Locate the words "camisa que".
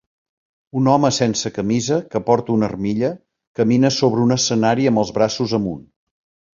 1.57-2.23